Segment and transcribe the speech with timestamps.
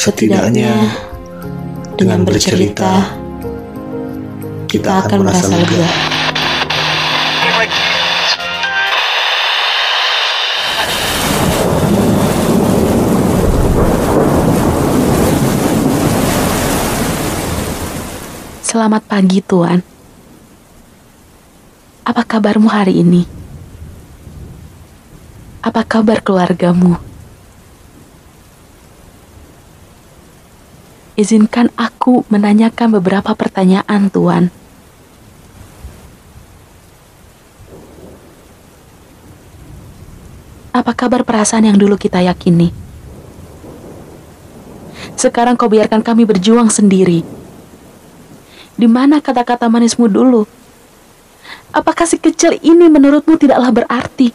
[0.00, 0.96] Setidaknya
[2.00, 3.20] dengan bercerita
[4.64, 5.84] kita akan merasa lega.
[18.64, 19.84] Selamat pagi, Tuan.
[22.08, 23.28] Apa kabarmu hari ini?
[25.60, 27.09] Apa kabar keluargamu?
[31.20, 34.48] Izinkan aku menanyakan beberapa pertanyaan, Tuan.
[40.72, 42.72] Apa kabar perasaan yang dulu kita yakini?
[45.12, 47.20] Sekarang kau biarkan kami berjuang sendiri.
[48.80, 50.48] Di mana kata-kata manismu dulu?
[51.76, 54.32] Apakah si kecil ini menurutmu tidaklah berarti?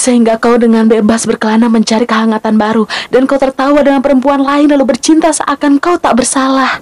[0.00, 4.96] Sehingga kau dengan bebas berkelana mencari kehangatan baru dan kau tertawa dengan perempuan lain lalu
[4.96, 6.80] bercinta seakan kau tak bersalah.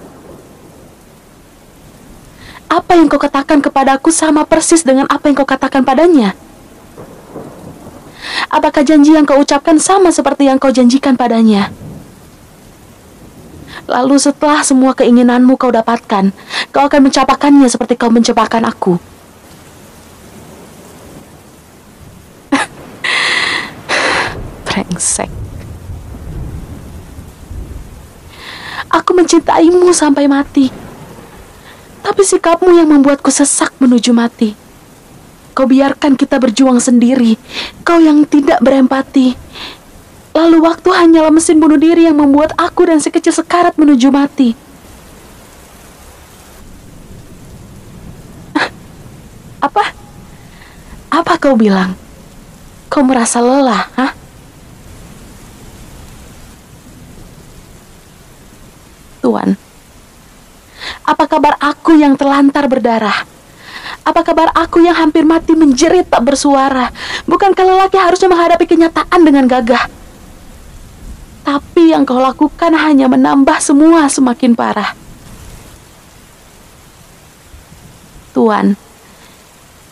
[2.71, 6.31] Apa yang kau katakan kepadaku sama persis dengan apa yang kau katakan padanya?
[8.47, 11.75] Apakah janji yang kau ucapkan sama seperti yang kau janjikan padanya?
[13.83, 16.31] Lalu setelah semua keinginanmu kau dapatkan,
[16.71, 18.95] kau akan mencapakannya seperti kau mencapakan aku.
[24.69, 25.27] Brengsek.
[28.93, 30.69] Aku mencintaimu sampai mati.
[32.05, 34.53] Tapi sikapmu yang membuatku sesak menuju mati.
[35.57, 37.35] Kau biarkan kita berjuang sendiri.
[37.81, 39.33] Kau yang tidak berempati.
[40.37, 44.53] Lalu waktu hanyalah mesin bunuh diri yang membuat aku dan si kecil sekarat menuju mati.
[49.59, 49.91] Apa?
[51.11, 51.97] Apa kau bilang?
[52.87, 54.18] Kau merasa lelah, hah?
[59.29, 59.53] Tuan,
[61.05, 63.29] apa kabar aku yang terlantar berdarah?
[64.01, 66.89] Apa kabar aku yang hampir mati menjerit tak bersuara?
[67.29, 69.85] Bukankah lelaki harusnya menghadapi kenyataan dengan gagah?
[71.45, 74.97] Tapi yang kau lakukan hanya menambah semua semakin parah.
[78.33, 78.73] Tuan,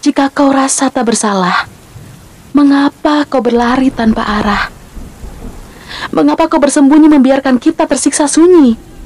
[0.02, 1.70] jika kau rasa tak bersalah,
[2.58, 4.74] mengapa kau berlari tanpa arah?
[6.10, 8.97] Mengapa kau bersembunyi membiarkan kita tersiksa sunyi?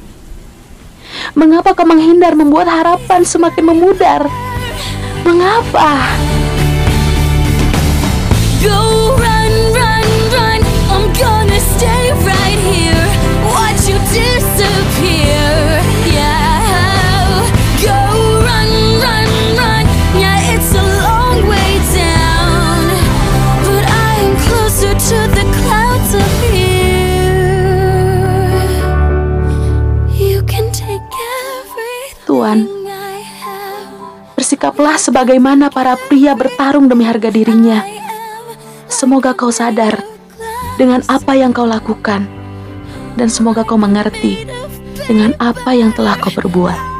[1.32, 4.28] Mengapa kau menghindar membuat harapan semakin memudar?
[5.24, 6.12] Mengapa?
[32.60, 34.36] Have.
[34.36, 37.88] bersikaplah sebagaimana para pria bertarung demi harga dirinya.
[38.92, 40.04] Semoga kau sadar
[40.76, 42.28] dengan apa yang kau lakukan,
[43.16, 44.44] dan semoga kau mengerti
[45.08, 46.91] dengan apa yang telah kau perbuat.